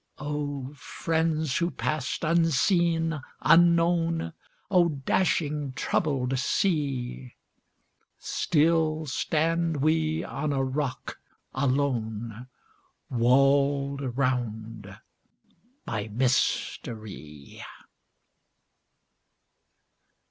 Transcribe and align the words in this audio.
O 0.17 0.73
friends 0.73 1.57
who 1.57 1.69
passed 1.69 2.23
unseen, 2.23 3.21
unknown! 3.41 4.33
O 4.71 4.89
dashing, 4.89 5.73
troubled 5.73 6.39
sea! 6.39 7.35
Still 8.17 9.05
stand 9.05 9.77
we 9.77 10.23
on 10.23 10.53
a 10.53 10.63
rock 10.63 11.19
alone, 11.53 12.47
Walled 13.11 14.17
round 14.17 14.97
by 15.85 16.07
mystery. 16.07 17.61